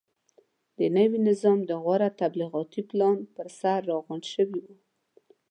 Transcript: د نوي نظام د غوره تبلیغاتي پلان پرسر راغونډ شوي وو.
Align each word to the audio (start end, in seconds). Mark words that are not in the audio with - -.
د 0.77 0.79
نوي 0.97 1.19
نظام 1.29 1.59
د 1.69 1.71
غوره 1.83 2.09
تبلیغاتي 2.21 2.81
پلان 2.89 3.17
پرسر 3.35 3.77
راغونډ 3.91 4.23
شوي 4.33 4.59
وو. 4.65 4.75